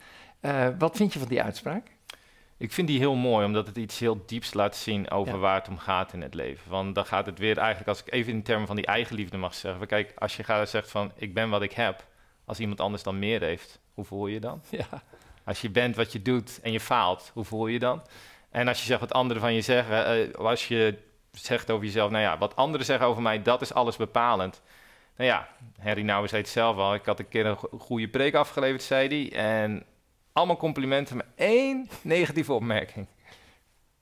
Wat 0.77 0.98
vind 0.98 1.13
je 1.13 1.20
van 1.20 1.27
die 1.27 1.41
uitspraak? 1.43 1.88
Ik 2.58 2.72
vind 2.72 2.88
die 2.88 3.00
heel 3.00 3.15
mooi, 3.15 3.46
omdat 3.46 3.67
het 3.67 3.77
iets 3.77 4.00
heel 4.00 4.24
dieps 4.25 4.53
laat 4.53 4.75
zien 4.75 5.10
over 5.12 5.34
Ja. 5.34 5.39
waar 5.39 5.55
het 5.55 5.67
om 5.67 5.77
gaat 5.77 6.13
in 6.13 6.22
het 6.22 6.34
leven. 6.34 6.70
Want 6.72 6.96
dan 6.96 7.05
gaat 7.05 7.25
het 7.25 7.39
weer 7.39 7.58
eigenlijk, 7.58 7.88
als 7.89 8.03
ik 8.03 8.13
even 8.13 8.34
in 8.34 8.43
termen 8.43 8.67
van 8.67 8.75
die 8.75 8.86
eigenliefde 8.86 9.38
mag 9.38 9.53
zeggen. 9.53 9.88
Kijk, 9.88 10.13
als 10.17 10.38
je 10.38 10.43
gaat 10.43 10.70
zegt 10.70 10.91
van 10.91 11.12
ik 11.15 11.34
ben 11.34 11.50
wat 11.50 11.62
ik 11.62 11.72
heb, 11.72 12.05
als 12.46 12.60
iemand 12.60 12.80
anders 12.80 13.04
dan 13.04 13.20
meer 13.20 13.42
heeft, 13.42 13.80
hoe 13.94 14.06
voel 14.06 14.28
je 14.28 14.34
je 14.34 14.40
dan? 14.40 14.62
Ja. 14.70 14.88
Als 15.44 15.62
je 15.62 15.70
bent 15.70 15.96
wat 15.96 16.12
je 16.12 16.22
doet 16.22 16.60
en 16.62 16.72
je 16.72 16.80
faalt, 16.80 17.32
hoe 17.34 17.44
voel 17.44 17.68
je 17.68 17.74
je 17.74 17.80
dan? 17.80 18.02
En 18.50 18.68
als 18.68 18.80
je 18.80 18.86
zegt 18.86 19.00
wat 19.00 19.14
anderen 19.14 19.42
van 19.42 19.54
je 19.54 19.62
zeggen, 19.62 20.06
eh, 20.06 20.36
als 20.36 20.68
je 20.68 20.98
zegt 21.32 21.72
over 21.72 21.86
jezelf, 21.86 22.12
nou 22.12 22.24
ja, 22.24 22.38
wat 22.38 22.56
anderen 22.56 22.86
zeggen 22.86 23.08
over 23.08 23.22
mij, 23.22 23.42
dat 23.42 23.62
is 23.62 23.74
alles 23.74 23.96
bepalend. 23.96 24.62
Nou 25.16 25.30
ja, 25.30 25.48
Harry 25.80 26.06
zei 26.06 26.42
het 26.42 26.50
zelf 26.50 26.78
al. 26.78 26.94
Ik 26.94 27.06
had 27.06 27.20
een 27.20 27.28
keer 27.28 27.46
een 27.46 27.58
go- 27.58 27.78
goede 27.80 28.08
preek 28.08 28.34
afgeleverd, 28.34 28.84
zei 28.84 29.08
hij. 29.08 29.40
En 29.40 29.84
allemaal 30.34 30.58
complimenten, 30.58 31.16
maar 31.16 31.28
één 31.36 31.90
negatieve 32.02 32.54
opmerking. 32.54 33.08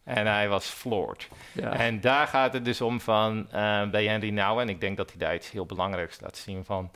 En 0.03 0.27
hij 0.27 0.49
was 0.49 0.65
floored. 0.65 1.27
Ja. 1.53 1.73
En 1.73 2.01
daar 2.01 2.27
gaat 2.27 2.53
het 2.53 2.65
dus 2.65 2.81
om 2.81 3.01
van, 3.01 3.51
eh, 3.51 3.89
bij 3.89 4.05
Henry 4.05 4.29
Nouwen, 4.29 4.63
en 4.63 4.69
ik 4.69 4.81
denk 4.81 4.97
dat 4.97 5.09
hij 5.09 5.19
daar 5.19 5.35
iets 5.35 5.51
heel 5.51 5.65
belangrijks 5.65 6.19
laat 6.19 6.37
zien 6.37 6.65
van, 6.65 6.91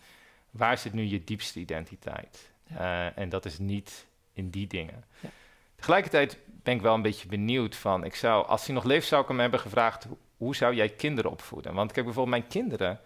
waar 0.54 0.78
zit 0.78 0.94
nu 0.94 1.04
je 1.04 1.24
diepste 1.24 1.60
identiteit? 1.60 2.52
Eh, 2.78 3.18
en 3.18 3.30
dat 3.30 3.46
is 3.46 3.60
niet 3.60 4.06
in 4.34 4.50
die 4.50 4.68
dingen. 4.68 5.04
Ja. 5.20 5.30
Tegelijkertijd 5.76 6.38
ben 6.46 6.76
ik 6.76 6.82
wel 6.82 6.94
een 6.94 7.02
beetje 7.02 7.28
benieuwd 7.28 7.76
van, 7.76 8.04
ik 8.04 8.16
zou, 8.16 8.48
als 8.48 8.66
hij 8.66 8.76
nog 8.76 8.84
leeft, 8.84 9.08
zou 9.08 9.22
ik 9.22 9.28
hem 9.28 9.40
hebben 9.40 9.60
gevraagd, 9.60 10.08
hoe, 10.38 10.56
zou 10.56 10.76
jij 10.76 10.90
kinderen 10.90 11.32
opvoeden? 11.32 11.74
Want 11.74 11.92
kijk, 11.92 12.06
bijvoorbeeld 12.06 12.38
mijn 12.40 12.52
kinderen, 12.52 13.00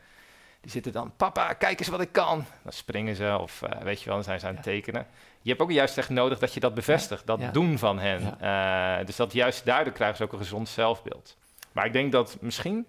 die 0.61 0.71
zitten 0.71 0.91
dan, 0.91 1.13
papa, 1.17 1.53
kijk 1.53 1.79
eens 1.79 1.87
wat 1.87 2.01
ik 2.01 2.11
kan. 2.11 2.45
Dan 2.63 2.71
springen 2.71 3.15
ze 3.15 3.37
of 3.41 3.61
eh, 3.61 3.81
weet 3.81 3.99
je 3.99 4.05
wel, 4.05 4.15
dan 4.15 4.23
zijn 4.23 4.39
ze 4.39 4.47
aan 4.47 4.55
het 4.55 4.65
Ja. 4.65 4.71
tekenen. 4.71 5.07
Je 5.41 5.49
hebt 5.49 5.61
ook 5.61 5.71
juist 5.71 5.97
echt 5.97 6.09
nodig 6.09 6.39
dat 6.39 6.53
je 6.53 6.59
dat 6.59 6.73
bevestigt, 6.73 7.27
dat 7.27 7.53
doen 7.53 7.77
van 7.77 7.99
hen. 7.99 8.39
Eh, 8.39 9.05
dus 9.05 9.15
dat 9.15 9.33
juist 9.33 9.65
daardoor 9.65 9.93
krijgen 9.93 10.17
ze 10.17 10.23
ook 10.23 10.31
een 10.31 10.37
gezond 10.37 10.69
zelfbeeld. 10.69 11.37
Maar 11.71 11.85
ik 11.85 11.93
denk 11.93 12.11
dat 12.11 12.37
misschien, 12.41 12.85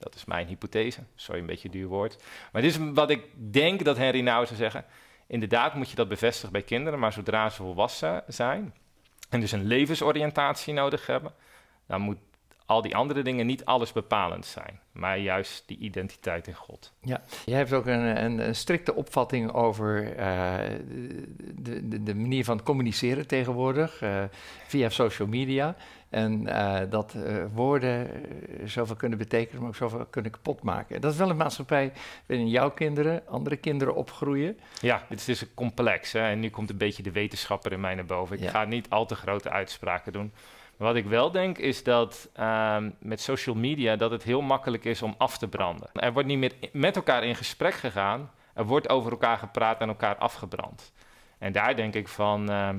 dat 0.00 0.14
is 0.14 0.24
mijn 0.24 0.46
hypothese, 0.46 1.00
sorry, 1.14 1.40
een 1.40 1.46
beetje 1.46 1.68
een 1.68 1.74
duur 1.74 1.88
woord. 1.88 2.24
Maar 2.52 2.62
dit 2.62 2.70
is 2.70 2.78
wat 2.94 3.10
ik 3.10 3.24
denk 3.34 3.84
dat 3.84 3.96
Henry 3.96 4.20
nou 4.20 4.46
zou 4.46 4.58
zeggen. 4.58 4.84
Inderdaad 5.26 5.74
moet 5.74 5.90
je 5.90 5.96
dat 5.96 6.08
bevestigen 6.08 6.52
bij 6.52 6.62
kinderen, 6.62 6.98
maar 6.98 7.12
zodra 7.12 7.48
ze 7.48 7.56
volwassen 7.56 8.22
zijn 8.26 8.74
en 9.30 9.40
dus 9.40 9.52
een 9.52 9.66
levensoriëntatie 9.66 10.74
nodig 10.74 11.06
hebben, 11.06 11.32
dan 11.86 12.00
moet 12.00 12.18
al 12.66 12.82
die 12.82 12.96
andere 12.96 13.22
dingen 13.22 13.46
niet 13.46 13.64
alles 13.64 13.92
bepalend 13.92 14.46
zijn, 14.46 14.80
maar 14.92 15.18
juist 15.18 15.62
die 15.66 15.78
identiteit 15.78 16.46
in 16.46 16.54
God. 16.54 16.92
Jij 17.44 17.56
hebt 17.56 17.72
ook 17.72 17.86
een, 17.86 18.24
een, 18.24 18.38
een 18.38 18.54
strikte 18.54 18.94
opvatting 18.94 19.52
over 19.52 20.16
eh, 20.16 20.58
de, 21.54 21.88
de, 21.88 22.02
de 22.02 22.14
manier 22.14 22.44
van 22.44 22.62
communiceren 22.62 23.26
tegenwoordig 23.26 24.02
eh, 24.02 24.24
via 24.66 24.88
social 24.88 25.28
media. 25.28 25.76
En 26.10 26.46
eh, 26.46 26.90
dat 26.90 27.14
eh, 27.14 27.44
woorden 27.54 28.06
eh, 28.12 28.66
zoveel 28.66 28.96
kunnen 28.96 29.18
betekenen, 29.18 29.60
maar 29.60 29.68
ook 29.68 29.76
zoveel 29.76 30.06
kunnen 30.10 30.30
kapot 30.30 30.62
maken. 30.62 31.00
Dat 31.00 31.12
is 31.12 31.18
wel 31.18 31.30
een 31.30 31.36
maatschappij 31.36 31.92
waarin 32.26 32.48
jouw 32.48 32.70
kinderen, 32.70 33.22
andere 33.28 33.56
kinderen 33.56 33.94
opgroeien. 33.94 34.58
Ja, 34.80 35.04
het 35.08 35.18
is 35.18 35.24
dus 35.24 35.44
complex. 35.54 36.12
Hè? 36.12 36.20
En 36.20 36.40
nu 36.40 36.50
komt 36.50 36.70
een 36.70 36.76
beetje 36.76 37.02
de 37.02 37.12
wetenschapper 37.12 37.72
in 37.72 37.80
mij 37.80 37.94
naar 37.94 38.04
boven. 38.04 38.36
Ik 38.36 38.42
Ja. 38.42 38.50
ga 38.50 38.64
niet 38.64 38.90
al 38.90 39.06
te 39.06 39.14
grote 39.14 39.50
uitspraken 39.50 40.12
doen. 40.12 40.32
Maar 40.76 40.88
wat 40.88 40.96
ik 40.96 41.06
wel 41.06 41.30
denk 41.30 41.58
is 41.58 41.84
dat 41.84 42.28
ehm, 42.32 42.90
met 42.98 43.20
social 43.20 43.54
media 43.54 43.96
dat 43.96 44.10
het 44.10 44.22
heel 44.22 44.40
makkelijk 44.40 44.84
is 44.84 45.02
om 45.02 45.14
af 45.18 45.38
te 45.38 45.48
branden. 45.48 45.90
Er 45.92 46.12
wordt 46.12 46.28
niet 46.28 46.38
meer 46.38 46.52
met 46.72 46.96
elkaar 46.96 47.24
in 47.24 47.34
gesprek 47.36 47.74
gegaan. 47.74 48.30
Er 48.54 48.64
wordt 48.64 48.88
over 48.88 49.10
elkaar 49.10 49.38
gepraat 49.38 49.80
en 49.80 49.88
elkaar 49.88 50.16
afgebrand. 50.16 50.92
En 51.38 51.52
daar 51.52 51.76
denk 51.76 51.94
ik 51.94 52.08
van 52.08 52.50
ehm, 52.50 52.78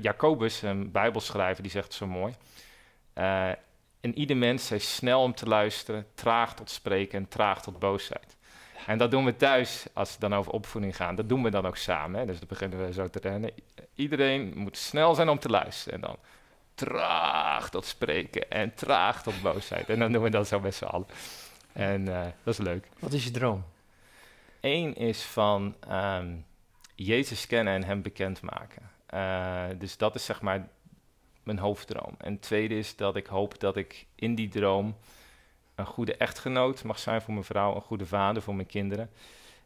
Jacobus, 0.00 0.62
een 0.62 0.90
bijbelschrijver, 0.90 1.62
die 1.62 1.72
zegt 1.72 1.92
zo 1.92 2.06
mooi. 2.06 2.34
eh 3.12 3.50
in 4.00 4.18
ieder 4.18 4.36
mens 4.36 4.70
is 4.70 4.94
snel 4.94 5.22
om 5.22 5.34
te 5.34 5.46
luisteren, 5.46 6.06
traag 6.14 6.54
tot 6.54 6.70
spreken 6.70 7.18
en 7.18 7.28
traag 7.28 7.62
tot 7.62 7.78
boosheid. 7.78 8.36
En 8.86 8.98
dat 8.98 9.10
doen 9.10 9.24
we 9.24 9.36
thuis, 9.36 9.86
als 9.92 10.10
het 10.10 10.20
dan 10.20 10.34
over 10.34 10.52
opvoeding 10.52 10.96
gaat. 10.96 11.16
Dat 11.16 11.28
doen 11.28 11.42
we 11.42 11.50
dan 11.50 11.66
ook 11.66 11.76
samen. 11.76 12.20
Hè? 12.20 12.26
Dus 12.26 12.38
dan 12.38 12.48
beginnen 12.48 12.86
we 12.86 12.92
zo 12.92 13.08
te 13.08 13.18
rennen. 13.22 13.50
Iedereen 13.94 14.52
moet 14.56 14.76
snel 14.76 15.14
zijn 15.14 15.28
om 15.28 15.38
te 15.38 15.48
luisteren. 15.48 15.94
En 15.94 16.00
dan 16.00 16.16
traag 16.74 17.70
tot 17.70 17.84
spreken 17.86 18.50
en 18.50 18.74
traag 18.74 19.22
tot 19.22 19.42
boosheid. 19.42 19.88
En 19.88 19.98
dan 19.98 20.12
doen 20.12 20.22
we 20.22 20.30
dat 20.30 20.48
zo 20.48 20.60
met 20.60 20.74
z'n 20.74 20.84
allen. 20.84 21.06
En 21.72 22.08
eh, 22.08 22.26
dat 22.42 22.54
is 22.54 22.60
leuk. 22.60 22.86
Wat 22.98 23.12
is 23.12 23.24
je 23.24 23.30
droom? 23.30 23.64
Eén 24.60 24.94
is 24.94 25.22
van 25.22 25.76
ehm, 25.88 26.34
Jezus 26.94 27.46
kennen 27.46 27.74
en 27.74 27.84
hem 27.84 28.02
bekendmaken. 28.02 28.90
Eh 29.10 29.64
dus 29.78 29.96
dat 29.96 30.14
is 30.14 30.24
zeg 30.24 30.40
maar 30.40 30.68
mijn 31.42 31.58
hoofddroom. 31.58 32.14
En 32.18 32.32
het 32.32 32.42
tweede 32.42 32.78
is 32.78 32.96
dat 32.96 33.16
ik 33.16 33.26
hoop 33.26 33.60
dat 33.60 33.76
ik 33.76 34.06
in 34.14 34.34
die 34.34 34.48
droom 34.48 34.96
een 35.74 35.86
goede 35.86 36.16
echtgenoot 36.16 36.84
mag 36.84 36.98
zijn 36.98 37.22
voor 37.22 37.32
mijn 37.32 37.44
vrouw, 37.44 37.74
een 37.74 37.80
goede 37.80 38.06
vader 38.06 38.42
voor 38.42 38.54
mijn 38.54 38.66
kinderen. 38.66 39.10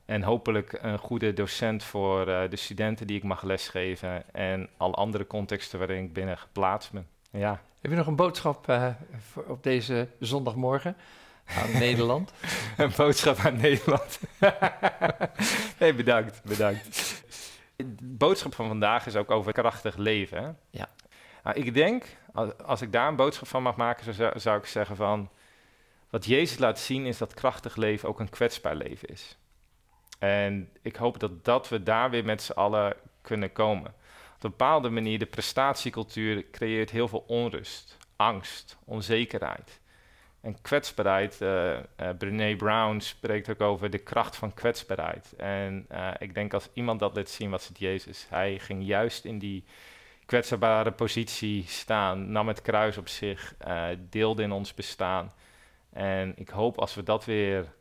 En 0.04 0.22
hopelijk 0.22 0.78
een 0.82 0.98
goede 0.98 1.32
docent 1.32 1.84
voor 1.84 2.28
eh, 2.28 2.50
de 2.50 2.56
studenten 2.56 3.06
die 3.06 3.16
ik 3.16 3.22
mag 3.22 3.42
lesgeven. 3.42 4.34
En 4.34 4.68
al 4.76 4.94
andere 4.94 5.26
contexten 5.26 5.78
waarin 5.78 6.04
ik 6.04 6.12
binnen 6.12 6.38
geplaatst 6.38 6.92
ben. 6.92 7.06
Ja, 7.30 7.62
Heb 7.80 7.90
je 7.90 7.96
nog 7.96 8.06
een 8.06 8.16
boodschap 8.16 8.68
eh, 8.68 8.88
voor 9.32 9.44
op 9.44 9.62
deze 9.62 10.08
zondagmorgen 10.18 10.96
aan 11.44 11.78
Nederland? 11.86 12.32
Een 12.76 12.92
boodschap 12.96 13.38
aan 13.38 13.56
Nederland. 13.56 14.20
nee, 15.80 15.94
bedankt, 15.94 16.42
bedankt. 16.44 17.24
De 17.76 17.97
boodschap 18.00 18.54
van 18.54 18.69
vandaag 18.69 19.07
is 19.07 19.16
ook 19.16 19.31
over 19.31 19.52
krachtig 19.52 19.97
leven. 19.97 20.43
Hè? 20.43 20.50
Ja. 20.71 20.88
Nou, 21.43 21.57
ik 21.57 21.75
denk, 21.75 22.16
als, 22.33 22.59
als 22.59 22.83
ik 22.83 22.93
daar 22.93 23.09
een 23.09 23.16
boodschap 23.16 23.49
van 23.49 23.62
mag 23.62 23.76
maken, 23.76 24.14
zou, 24.14 24.38
zou 24.38 24.59
ik 24.59 24.66
zeggen 24.66 24.97
van... 24.97 25.31
Wat 26.11 26.25
Jezus 26.25 26.59
laat 26.59 26.78
zien 26.78 27.07
is 27.07 27.19
dat 27.19 27.35
krachtig 27.35 27.76
leven 27.76 28.09
ook 28.09 28.21
een 28.21 28.31
kwetsbaar 28.31 28.76
leven 28.76 29.09
is. 29.09 29.38
En 30.19 30.71
ik 30.83 30.97
hoop 30.97 31.21
dat, 31.21 31.45
dat 31.45 31.69
we 31.69 31.83
daar 31.83 32.11
weer 32.11 32.25
met 32.25 32.43
z'n 32.43 32.52
allen 32.52 32.97
kunnen 33.21 33.52
komen. 33.52 33.95
Op 34.35 34.45
een 34.45 34.50
bepaalde 34.50 34.90
manier, 34.90 35.19
de 35.19 35.26
prestatiecultuur 35.26 36.50
creëert 36.50 36.90
heel 36.90 37.09
veel 37.09 37.25
onrust, 37.26 37.97
angst, 38.16 38.78
onzekerheid. 38.85 39.81
En 40.44 40.60
kwetsbaarheid, 40.62 41.40
eh 41.40 41.78
Brené 42.18 42.56
Brown 42.56 42.98
spreekt 42.98 43.50
ook 43.50 43.60
over 43.60 43.90
de 43.90 43.98
kracht 43.98 44.36
van 44.36 44.54
kwetsbaarheid. 44.54 45.34
En 45.36 45.84
eh, 45.88 46.10
ik 46.18 46.34
denk 46.34 46.54
als 46.54 46.68
iemand 46.72 47.00
dat 47.00 47.16
laat 47.16 47.28
zien, 47.28 47.50
was 47.50 47.68
het 47.68 47.78
Jezus. 47.78 48.26
Hij 48.28 48.58
ging 48.58 48.86
juist 48.86 49.24
in 49.24 49.38
die 49.38 49.64
kwetsbare 50.26 50.92
positie 50.92 51.64
staan, 51.66 52.32
nam 52.32 52.48
het 52.48 52.62
kruis 52.62 52.96
op 52.96 53.08
zich, 53.08 53.54
deelde 53.98 54.42
in 54.42 54.52
ons 54.52 54.74
bestaan. 54.74 55.32
En 55.92 56.32
ik 56.36 56.48
hoop 56.48 56.78
als 56.78 56.94
we 56.94 57.02
dat 57.02 57.24
weer 57.24 57.72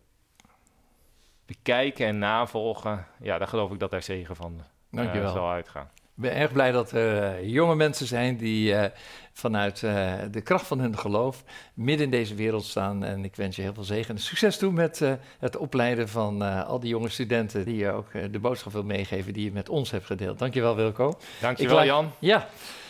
bekijken 1.45 2.05
en 2.05 2.17
navolgen, 2.17 3.07
ja, 3.19 3.37
dan 3.37 3.47
geloof 3.47 3.71
ik 3.71 3.79
dat 3.79 3.91
daar 3.91 4.03
zegen 4.03 4.35
van 4.35 4.61
Dankjewel. 4.95 5.33
zal 5.33 5.49
uitgaan. 5.51 5.89
Ik 6.15 6.21
ben 6.21 6.35
erg 6.35 6.51
blij 6.51 6.71
dat 6.71 6.91
er 6.91 7.23
eh, 7.23 7.49
jonge 7.49 7.75
mensen 7.75 8.07
zijn 8.07 8.37
die 8.37 8.75
eh, 8.75 8.89
vanuit 9.33 9.83
eh, 9.83 10.13
de 10.31 10.41
kracht 10.41 10.67
van 10.67 10.79
hun 10.79 10.97
geloof 10.97 11.43
midden 11.73 12.05
in 12.05 12.11
deze 12.11 12.35
wereld 12.35 12.63
staan. 12.63 13.03
En 13.03 13.23
ik 13.23 13.35
wens 13.35 13.55
je 13.55 13.61
heel 13.61 13.73
veel 13.73 13.83
zegen 13.83 14.15
en 14.15 14.21
succes 14.21 14.57
toe 14.57 14.71
met 14.71 15.01
eh, 15.01 15.11
het 15.39 15.57
opleiden 15.57 16.09
van 16.09 16.43
eh, 16.43 16.65
al 16.67 16.79
die 16.79 16.89
jonge 16.89 17.09
studenten 17.09 17.65
die 17.65 17.75
je 17.75 17.91
ook 17.91 18.07
eh, 18.13 18.23
de 18.31 18.39
boodschap 18.39 18.71
wil 18.73 18.83
meegeven 18.83 19.33
die 19.33 19.43
je 19.45 19.51
met 19.51 19.69
ons 19.69 19.91
hebt 19.91 20.05
gedeeld. 20.05 20.39
Dankjewel 20.39 20.75
Wilco. 20.75 21.13
Dankjewel 21.41 21.75
laat- 21.75 21.85
Jan. 21.85 22.11
Ja, 22.19 22.47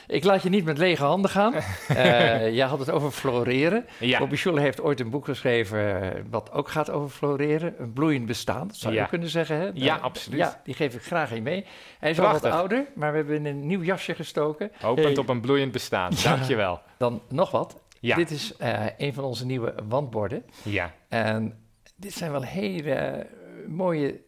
ik 0.08 0.24
laat 0.24 0.42
je 0.44 0.50
niet 0.50 0.66
met 0.66 0.78
lege 0.78 1.04
handen 1.04 1.30
gaan. 1.32 1.54
Eh, 1.88 2.54
jij 2.56 2.66
had 2.68 2.80
het 2.80 2.92
over 2.92 3.12
floreren. 3.12 3.86
Ja. 4.00 4.20
Bobby 4.20 4.36
Schuller 4.36 4.62
heeft 4.62 4.82
ooit 4.82 5.00
een 5.00 5.10
boek 5.10 5.26
geschreven 5.26 6.02
eh, 6.16 6.22
wat 6.30 6.52
ook 6.52 6.70
gaat 6.70 6.90
over 6.90 7.10
floreren. 7.10 7.76
Een 7.78 7.94
bloeiend 7.94 8.26
bestaan, 8.26 8.68
dat 8.68 8.76
zou 8.78 8.94
je 8.94 9.08
kunnen 9.08 9.30
zeggen. 9.30 9.58
Hè? 9.58 9.70
Ja, 9.74 9.98
Eh, 9.98 10.04
absoluut. 10.04 10.40
Ja, 10.40 10.62
die 10.64 10.74
geef 10.74 10.96
ik 10.96 11.02
graag 11.04 11.34
je 11.34 11.42
mee. 11.42 11.66
Hij 12.00 12.10
is 12.10 12.20
al 12.20 12.24
wat 12.32 12.40
Prachtig. 12.40 12.60
ouder, 12.60 12.86
maar 12.96 13.12
we 13.12 13.18
hebben 13.18 13.46
een 13.46 13.68
nieuw 13.68 13.82
jasje 13.84 14.16
gestoken. 14.16 14.72
Hopend 14.82 15.08
Hey. 15.08 15.18
op 15.18 15.30
een 15.30 15.42
bloeiend 15.42 15.72
bestaan. 15.72 16.12
Ja. 16.16 16.36
Dankjewel. 16.36 16.82
Dan 16.98 17.22
nog 17.30 17.52
wat. 17.52 17.82
Ja. 18.00 18.16
Dit 18.16 18.32
is 18.32 18.54
een 18.98 19.14
van 19.14 19.24
onze 19.24 19.46
nieuwe 19.46 19.74
wandborden. 19.88 20.46
Ja. 20.64 20.92
En 21.10 21.58
dit 21.96 22.14
zijn 22.14 22.32
wel 22.32 22.42
hele 22.44 23.28
mooie 23.68 24.20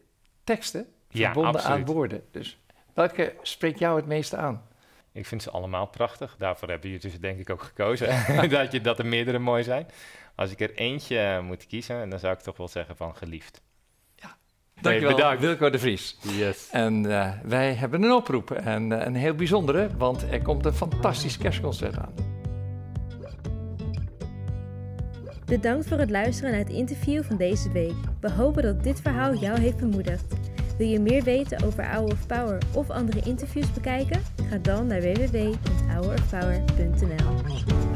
teksten, 0.44 0.86
Ja, 1.10 1.32
verbonden 1.32 1.64
aan 1.64 1.86
woorden. 1.86 2.22
Dus 2.32 2.60
welke 2.94 3.34
spreekt 3.42 3.80
jou 3.80 3.96
het 3.96 4.06
meeste 4.06 4.38
aan? 4.38 4.62
Ik 5.16 5.26
vind 5.26 5.42
ze 5.42 5.52
allemaal 5.52 5.88
prachtig. 5.88 6.36
Daarvoor 6.38 6.70
hebben 6.70 6.90
jullie 6.90 7.10
dus 7.10 7.20
denk 7.20 7.40
ik 7.40 7.50
ook 7.50 7.64
gekozen. 7.64 8.08
dat, 8.50 8.72
je, 8.72 8.82
dat 8.82 9.00
er 9.00 9.06
meerdere 9.06 9.40
mooi 9.40 9.64
zijn. 9.64 9.88
Als 10.36 10.52
ik 10.52 10.60
er 10.60 10.74
eentje 10.74 11.20
eh, 11.20 11.40
moet 11.42 11.68
kiezen, 11.68 12.10
dan 12.10 12.20
zou 12.20 12.34
ik 12.34 12.40
toch 12.40 12.58
wel 12.58 12.68
zeggen 12.68 12.96
van 12.96 13.16
geliefd. 13.16 13.62
Dankjewel, 14.82 15.16
bedankt. 15.16 15.42
Wilco 15.42 15.70
de 15.70 15.80
Vries. 15.80 16.18
Yes. 16.38 16.70
En 16.72 17.12
eh, 17.12 17.32
wij 17.44 17.74
hebben 17.74 18.04
een 18.04 18.12
oproep. 18.12 18.52
En 18.52 18.92
eh, 18.92 19.06
een 19.06 19.16
heel 19.16 19.36
bijzondere, 19.36 19.90
want 19.98 20.32
er 20.32 20.42
komt 20.42 20.66
een 20.66 20.74
fantastisch 20.74 21.38
kerstconcert 21.38 21.98
aan. 21.98 22.14
Bedankt 25.46 25.88
voor 25.88 25.98
het 25.98 26.10
luisteren 26.10 26.52
naar 26.52 26.60
het 26.60 26.70
interview 26.70 27.24
van 27.24 27.38
deze 27.38 27.72
week. 27.72 27.96
We 28.20 28.32
hopen 28.32 28.64
dat 28.64 28.84
dit 28.84 29.02
verhaal 29.02 29.34
jou 29.36 29.60
heeft 29.60 29.78
bemoedigd. 29.78 30.45
Wil 30.78 30.88
je 30.88 31.00
meer 31.00 31.24
weten 31.24 31.64
over 31.64 31.84
Hour 31.84 32.12
of 32.12 32.28
Power 32.28 32.58
of 32.74 32.90
andere 32.90 33.20
interviews 33.20 33.74
bekijken? 33.74 34.22
Ga 34.50 34.58
dan 34.58 34.88
naar 34.88 35.02
www.hourofpower.nl. 35.02 37.95